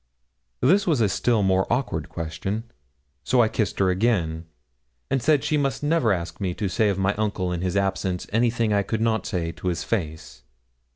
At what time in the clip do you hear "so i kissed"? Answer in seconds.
3.23-3.77